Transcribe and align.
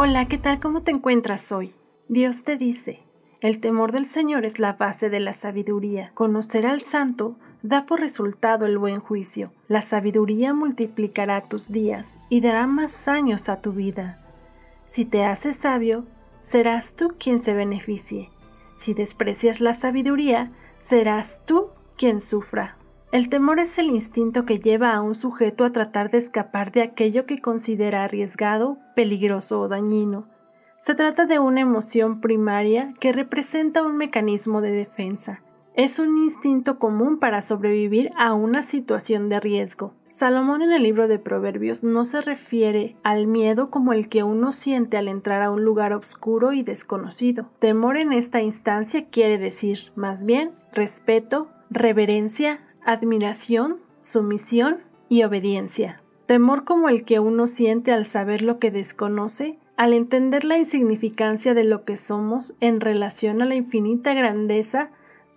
Hola, 0.00 0.28
¿qué 0.28 0.38
tal? 0.38 0.60
¿Cómo 0.60 0.84
te 0.84 0.92
encuentras 0.92 1.50
hoy? 1.50 1.74
Dios 2.06 2.44
te 2.44 2.56
dice, 2.56 3.02
el 3.40 3.58
temor 3.58 3.90
del 3.90 4.04
Señor 4.04 4.44
es 4.44 4.60
la 4.60 4.74
base 4.74 5.10
de 5.10 5.18
la 5.18 5.32
sabiduría. 5.32 6.12
Conocer 6.14 6.68
al 6.68 6.82
santo 6.82 7.34
da 7.64 7.84
por 7.84 7.98
resultado 7.98 8.64
el 8.64 8.78
buen 8.78 9.00
juicio. 9.00 9.52
La 9.66 9.82
sabiduría 9.82 10.54
multiplicará 10.54 11.40
tus 11.40 11.72
días 11.72 12.20
y 12.28 12.42
dará 12.42 12.68
más 12.68 13.08
años 13.08 13.48
a 13.48 13.60
tu 13.60 13.72
vida. 13.72 14.24
Si 14.84 15.04
te 15.04 15.24
haces 15.24 15.56
sabio, 15.56 16.06
serás 16.38 16.94
tú 16.94 17.08
quien 17.18 17.40
se 17.40 17.54
beneficie. 17.54 18.30
Si 18.74 18.94
desprecias 18.94 19.60
la 19.60 19.72
sabiduría, 19.72 20.52
serás 20.78 21.42
tú 21.44 21.70
quien 21.96 22.20
sufra. 22.20 22.77
El 23.10 23.30
temor 23.30 23.58
es 23.58 23.78
el 23.78 23.86
instinto 23.86 24.44
que 24.44 24.58
lleva 24.58 24.92
a 24.92 25.00
un 25.00 25.14
sujeto 25.14 25.64
a 25.64 25.70
tratar 25.70 26.10
de 26.10 26.18
escapar 26.18 26.72
de 26.72 26.82
aquello 26.82 27.24
que 27.24 27.38
considera 27.38 28.04
arriesgado, 28.04 28.76
peligroso 28.94 29.60
o 29.60 29.68
dañino. 29.68 30.28
Se 30.76 30.94
trata 30.94 31.24
de 31.24 31.38
una 31.38 31.62
emoción 31.62 32.20
primaria 32.20 32.92
que 33.00 33.12
representa 33.12 33.82
un 33.82 33.96
mecanismo 33.96 34.60
de 34.60 34.72
defensa. 34.72 35.42
Es 35.72 35.98
un 35.98 36.18
instinto 36.18 36.78
común 36.78 37.18
para 37.18 37.40
sobrevivir 37.40 38.10
a 38.18 38.34
una 38.34 38.60
situación 38.60 39.28
de 39.28 39.40
riesgo. 39.40 39.94
Salomón 40.06 40.60
en 40.60 40.72
el 40.72 40.82
libro 40.82 41.08
de 41.08 41.18
Proverbios 41.18 41.84
no 41.84 42.04
se 42.04 42.20
refiere 42.20 42.96
al 43.04 43.26
miedo 43.26 43.70
como 43.70 43.94
el 43.94 44.10
que 44.10 44.22
uno 44.22 44.52
siente 44.52 44.98
al 44.98 45.08
entrar 45.08 45.40
a 45.42 45.50
un 45.50 45.64
lugar 45.64 45.94
oscuro 45.94 46.52
y 46.52 46.62
desconocido. 46.62 47.48
Temor 47.58 47.96
en 47.96 48.12
esta 48.12 48.42
instancia 48.42 49.06
quiere 49.08 49.38
decir, 49.38 49.92
más 49.94 50.24
bien, 50.26 50.52
respeto, 50.74 51.48
reverencia, 51.70 52.60
admiración, 52.88 53.76
sumisión 53.98 54.78
y 55.10 55.22
obediencia. 55.22 55.96
Temor 56.24 56.64
como 56.64 56.88
el 56.88 57.04
que 57.04 57.20
uno 57.20 57.46
siente 57.46 57.92
al 57.92 58.06
saber 58.06 58.40
lo 58.40 58.58
que 58.58 58.70
desconoce, 58.70 59.58
al 59.76 59.92
entender 59.92 60.44
la 60.44 60.56
insignificancia 60.56 61.52
de 61.52 61.64
lo 61.64 61.84
que 61.84 61.96
somos 61.96 62.54
en 62.60 62.80
relación 62.80 63.42
a 63.42 63.44
la 63.44 63.56
infinita 63.56 64.14
grandeza 64.14 64.90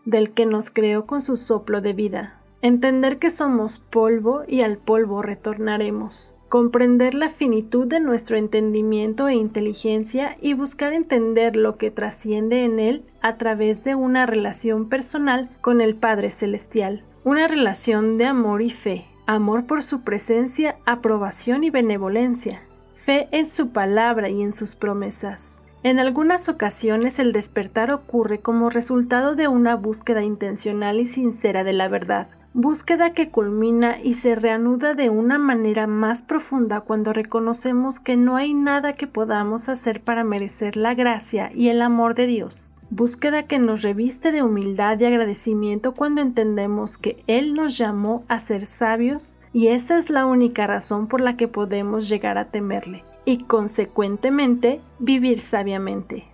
del 0.06 0.32
que 0.32 0.46
nos 0.46 0.70
creó 0.70 1.06
con 1.06 1.20
su 1.20 1.36
soplo 1.36 1.82
de 1.82 1.92
vida. 1.92 2.40
Entender 2.62 3.18
que 3.20 3.30
somos 3.30 3.80
polvo 3.80 4.44
y 4.48 4.62
al 4.62 4.78
polvo 4.78 5.22
retornaremos. 5.22 6.38
Comprender 6.48 7.16
la 7.16 7.28
finitud 7.28 7.86
de 7.86 8.00
nuestro 8.00 8.38
entendimiento 8.38 9.28
e 9.28 9.36
inteligencia 9.36 10.38
y 10.42 10.54
buscar 10.54 10.94
entender 10.94 11.58
lo 11.58 11.76
que 11.76 11.92
trasciende 11.92 12.64
en 12.64 12.80
él 12.80 13.04
a 13.22 13.38
través 13.38 13.84
de 13.84 13.96
una 13.96 14.26
relación 14.26 14.88
personal 14.88 15.50
con 15.60 15.82
el 15.82 15.96
Padre 15.96 16.30
Celestial. 16.30 17.04
Una 17.24 17.48
relación 17.48 18.18
de 18.18 18.26
amor 18.26 18.64
y 18.64 18.72
fe. 18.72 19.06
Amor 19.28 19.68
por 19.68 19.84
su 19.84 20.02
presencia, 20.02 20.78
aprobación 20.88 21.64
y 21.64 21.70
benevolencia. 21.70 22.64
Fe 22.96 23.28
en 23.32 23.46
su 23.46 23.70
palabra 23.70 24.30
y 24.30 24.42
en 24.42 24.52
sus 24.52 24.76
promesas. 24.76 25.60
En 25.84 26.00
algunas 26.00 26.50
ocasiones 26.50 27.20
el 27.20 27.32
despertar 27.32 27.94
ocurre 27.94 28.40
como 28.40 28.72
resultado 28.72 29.36
de 29.36 29.48
una 29.48 29.76
búsqueda 29.76 30.24
intencional 30.24 31.00
y 31.00 31.06
sincera 31.06 31.64
de 31.64 31.74
la 31.74 31.88
verdad, 31.90 32.28
búsqueda 32.56 33.14
que 33.14 33.30
culmina 33.30 34.02
y 34.02 34.16
se 34.16 34.34
reanuda 34.34 34.96
de 34.96 35.12
una 35.12 35.38
manera 35.38 35.86
más 35.86 36.24
profunda 36.24 36.82
cuando 36.82 37.14
reconocemos 37.14 38.00
que 38.00 38.18
no 38.18 38.36
hay 38.36 38.56
nada 38.56 38.94
que 38.94 39.06
podamos 39.06 39.70
hacer 39.70 40.02
para 40.02 40.24
merecer 40.24 40.76
la 40.76 40.96
gracia 40.96 41.52
y 41.54 41.70
el 41.70 41.84
amor 41.84 42.16
de 42.16 42.26
Dios. 42.26 42.76
Búsqueda 42.94 43.44
que 43.44 43.58
nos 43.58 43.84
reviste 43.84 44.34
de 44.34 44.44
humildad 44.44 45.00
y 45.00 45.06
agradecimiento 45.06 45.94
cuando 45.94 46.20
entendemos 46.20 46.98
que 46.98 47.24
Él 47.26 47.54
nos 47.54 47.78
llamó 47.78 48.26
a 48.28 48.38
ser 48.42 48.66
sabios 48.66 49.40
y 49.54 49.68
esa 49.68 49.98
es 49.98 50.10
la 50.10 50.26
única 50.26 50.68
razón 50.68 51.08
por 51.08 51.22
la 51.22 51.38
que 51.38 51.48
podemos 51.48 52.10
llegar 52.10 52.38
a 52.38 52.52
temerle 52.52 53.06
y 53.24 53.46
consecuentemente 53.46 54.82
vivir 55.00 55.40
sabiamente. 55.40 56.26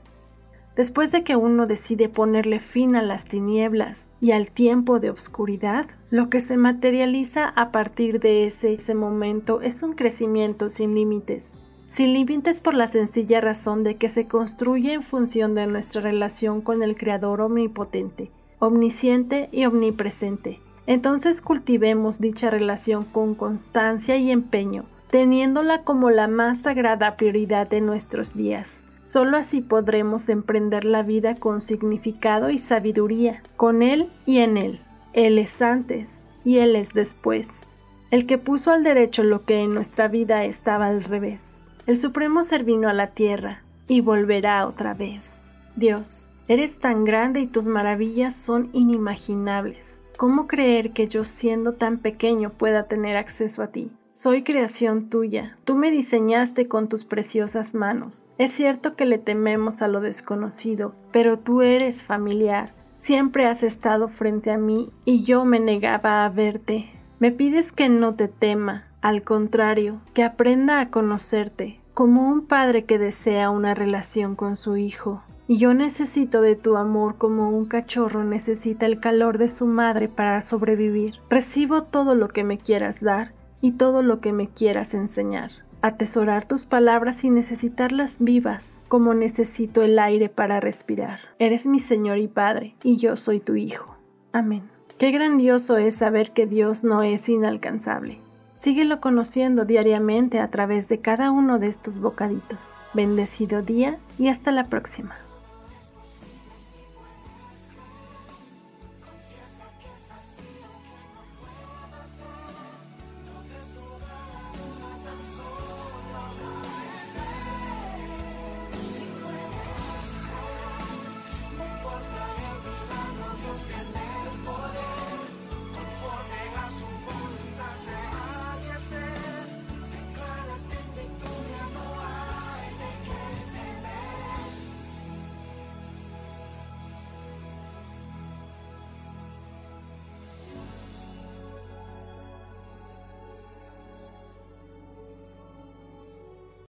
Después 0.75 1.11
de 1.11 1.23
que 1.23 1.35
uno 1.35 1.67
decide 1.67 2.09
ponerle 2.09 2.59
fin 2.59 2.95
a 2.95 3.03
las 3.03 3.25
tinieblas 3.25 4.09
y 4.19 4.31
al 4.31 4.49
tiempo 4.49 4.99
de 4.99 5.11
obscuridad, 5.11 5.85
lo 6.09 6.31
que 6.31 6.39
se 6.39 6.57
materializa 6.57 7.49
a 7.49 7.71
partir 7.71 8.19
de 8.19 8.47
ese, 8.47 8.73
ese 8.73 8.95
momento 8.95 9.61
es 9.61 9.83
un 9.83 9.93
crecimiento 9.93 10.69
sin 10.69 10.95
límites, 10.95 11.59
sin 11.87 12.13
límites 12.13 12.59
por 12.59 12.73
la 12.73 12.85
sencilla 12.85 13.39
razón 13.39 13.81
de 13.81 13.95
que 13.95 14.09
se 14.09 14.27
construye 14.27 14.91
en 14.91 15.01
función 15.01 15.55
de 15.55 15.67
nuestra 15.67 16.01
relación 16.01 16.61
con 16.61 16.83
el 16.83 16.95
Creador 16.95 17.39
omnipotente, 17.39 18.29
omnisciente 18.59 19.47
y 19.53 19.65
omnipresente. 19.65 20.59
Entonces 20.85 21.41
cultivemos 21.41 22.19
dicha 22.19 22.49
relación 22.49 23.05
con 23.05 23.35
constancia 23.35 24.17
y 24.17 24.31
empeño, 24.31 24.83
teniéndola 25.11 25.83
como 25.83 26.09
la 26.09 26.27
más 26.27 26.61
sagrada 26.61 27.15
prioridad 27.15 27.69
de 27.69 27.79
nuestros 27.79 28.35
días. 28.35 28.89
Solo 29.01 29.37
así 29.37 29.61
podremos 29.61 30.27
emprender 30.27 30.83
la 30.83 31.03
vida 31.03 31.35
con 31.35 31.61
significado 31.61 32.49
y 32.49 32.57
sabiduría, 32.57 33.41
con 33.55 33.81
Él 33.81 34.11
y 34.25 34.39
en 34.39 34.57
Él. 34.57 34.81
Él 35.13 35.37
es 35.37 35.61
antes 35.61 36.25
y 36.43 36.57
Él 36.57 36.75
es 36.75 36.93
después. 36.93 37.69
El 38.11 38.25
que 38.25 38.37
puso 38.37 38.71
al 38.71 38.83
derecho 38.83 39.23
lo 39.23 39.45
que 39.45 39.61
en 39.61 39.73
nuestra 39.73 40.09
vida 40.09 40.43
estaba 40.43 40.87
al 40.87 41.01
revés. 41.01 41.63
El 41.87 41.95
Supremo 41.95 42.43
ser 42.43 42.65
vino 42.65 42.89
a 42.89 42.93
la 42.93 43.07
tierra 43.07 43.63
y 43.87 44.01
volverá 44.01 44.67
otra 44.67 44.93
vez. 44.93 45.45
Dios, 45.77 46.33
eres 46.49 46.79
tan 46.79 47.05
grande 47.05 47.39
y 47.39 47.47
tus 47.47 47.65
maravillas 47.65 48.35
son 48.35 48.69
inimaginables. 48.73 50.03
¿Cómo 50.17 50.47
creer 50.47 50.91
que 50.91 51.07
yo 51.07 51.23
siendo 51.23 51.75
tan 51.75 51.99
pequeño 51.99 52.51
pueda 52.51 52.87
tener 52.87 53.15
acceso 53.15 53.63
a 53.63 53.67
ti? 53.67 53.93
Soy 54.09 54.43
creación 54.43 55.07
tuya. 55.07 55.57
Tú 55.63 55.75
me 55.75 55.89
diseñaste 55.89 56.67
con 56.67 56.89
tus 56.89 57.05
preciosas 57.05 57.73
manos. 57.73 58.31
Es 58.37 58.51
cierto 58.51 58.97
que 58.97 59.05
le 59.05 59.17
tememos 59.17 59.81
a 59.81 59.87
lo 59.87 60.01
desconocido, 60.01 60.93
pero 61.13 61.39
tú 61.39 61.61
eres 61.61 62.03
familiar. 62.03 62.73
Siempre 62.95 63.45
has 63.45 63.63
estado 63.63 64.09
frente 64.09 64.51
a 64.51 64.57
mí 64.57 64.91
y 65.05 65.23
yo 65.23 65.45
me 65.45 65.61
negaba 65.61 66.25
a 66.25 66.29
verte. 66.29 66.89
Me 67.19 67.31
pides 67.31 67.71
que 67.71 67.87
no 67.87 68.11
te 68.11 68.27
tema, 68.27 68.86
al 69.01 69.23
contrario, 69.23 70.01
que 70.13 70.23
aprenda 70.23 70.79
a 70.79 70.89
conocerte, 70.89 71.79
como 71.93 72.27
un 72.27 72.45
padre 72.45 72.85
que 72.85 72.99
desea 72.99 73.49
una 73.49 73.73
relación 73.73 74.35
con 74.35 74.55
su 74.55 74.77
hijo. 74.77 75.23
Y 75.47 75.57
yo 75.57 75.73
necesito 75.73 76.41
de 76.41 76.55
tu 76.55 76.75
amor 76.75 77.17
como 77.17 77.49
un 77.49 77.65
cachorro 77.65 78.23
necesita 78.23 78.85
el 78.85 78.99
calor 78.99 79.37
de 79.37 79.47
su 79.47 79.65
madre 79.65 80.09
para 80.09 80.41
sobrevivir. 80.41 81.15
Recibo 81.29 81.83
todo 81.83 82.15
lo 82.15 82.27
que 82.27 82.43
me 82.43 82.57
quieras 82.57 83.01
dar 83.01 83.33
y 83.61 83.71
todo 83.71 84.03
lo 84.03 84.19
que 84.19 84.33
me 84.33 84.49
quieras 84.49 84.93
enseñar. 84.93 85.51
Atesorar 85.81 86.45
tus 86.45 86.65
palabras 86.65 87.23
y 87.23 87.29
necesitarlas 87.29 88.17
vivas, 88.19 88.83
como 88.89 89.13
necesito 89.13 89.83
el 89.83 89.99
aire 89.99 90.27
para 90.27 90.59
respirar. 90.59 91.19
Eres 91.39 91.65
mi 91.65 91.79
Señor 91.79 92.17
y 92.17 92.27
Padre, 92.27 92.75
y 92.83 92.97
yo 92.97 93.15
soy 93.15 93.39
tu 93.39 93.55
Hijo. 93.55 93.95
Amén. 94.33 94.63
Qué 94.97 95.11
grandioso 95.11 95.77
es 95.77 95.95
saber 95.95 96.31
que 96.31 96.45
Dios 96.45 96.83
no 96.83 97.03
es 97.03 97.29
inalcanzable. 97.29 98.19
Síguelo 98.57 98.99
conociendo 98.99 99.65
diariamente 99.65 100.39
a 100.39 100.47
través 100.49 100.89
de 100.89 100.99
cada 100.99 101.29
uno 101.29 101.59
de 101.59 101.67
estos 101.67 101.99
bocaditos. 101.99 102.81
Bendecido 102.95 103.61
día 103.61 103.99
y 104.17 104.29
hasta 104.29 104.51
la 104.51 104.63
próxima. 104.63 105.13